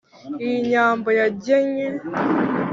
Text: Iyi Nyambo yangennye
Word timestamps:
Iyi 0.45 0.57
Nyambo 0.71 1.07
yangennye 1.19 1.87